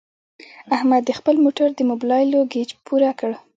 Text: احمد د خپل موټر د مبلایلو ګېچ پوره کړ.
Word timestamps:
احمد 0.75 1.01
د 1.05 1.11
خپل 1.19 1.35
موټر 1.45 1.67
د 1.75 1.79
مبلایلو 1.91 2.39
ګېچ 2.51 2.69
پوره 2.85 3.11
کړ. 3.19 3.31